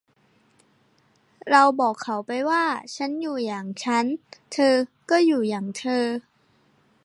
[1.49, 2.63] เราบอกเขาไปว่า
[2.95, 4.05] ฉันก็อยู่อย่างฉัน
[4.53, 4.75] เธอ
[5.11, 6.05] ก็อยู่อย่างเธอ